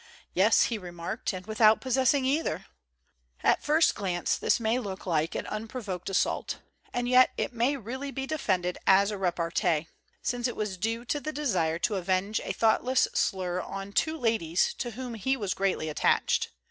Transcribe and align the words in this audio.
"Yes," 0.33 0.63
he 0.63 0.79
remarked, 0.79 1.31
"and 1.31 1.45
without 1.45 1.79
pos 1.79 1.93
sessing 1.95 2.25
either." 2.25 2.65
At 3.43 3.61
first 3.61 3.93
glance 3.93 4.35
this 4.35 4.59
may 4.59 4.79
look 4.79 5.05
like 5.05 5.35
an 5.35 5.45
unprovoked 5.45 6.09
assault; 6.09 6.57
and 6.91 7.07
yet 7.07 7.29
it 7.37 7.53
may 7.53 7.77
really 7.77 8.09
be 8.09 8.25
defended 8.25 8.79
as 8.87 9.11
a 9.11 9.17
repartee, 9.19 9.89
since 10.23 10.47
it 10.47 10.55
was 10.55 10.77
due 10.77 11.05
to 11.05 11.19
the 11.19 11.31
desire 11.31 11.77
to 11.77 11.97
avenge 11.97 12.41
a 12.43 12.51
thoughtless 12.51 13.07
slur 13.13 13.61
on 13.61 13.91
two 13.93 14.17
ladies 14.17 14.73
to 14.79 14.89
whom 14.89 15.13
he 15.13 15.37
was 15.37 15.53
greatly 15.53 15.87
attracted. 15.87 16.47